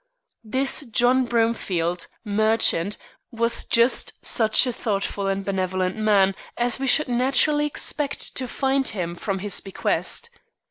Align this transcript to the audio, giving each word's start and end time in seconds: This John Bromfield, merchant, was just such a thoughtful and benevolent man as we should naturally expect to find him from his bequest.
This 0.43 0.87
John 0.87 1.25
Bromfield, 1.25 2.07
merchant, 2.25 2.97
was 3.29 3.63
just 3.65 4.13
such 4.25 4.65
a 4.65 4.73
thoughtful 4.73 5.27
and 5.27 5.45
benevolent 5.45 5.95
man 5.95 6.33
as 6.57 6.79
we 6.79 6.87
should 6.87 7.07
naturally 7.07 7.67
expect 7.67 8.35
to 8.37 8.47
find 8.47 8.87
him 8.87 9.13
from 9.13 9.37
his 9.37 9.61
bequest. 9.61 10.31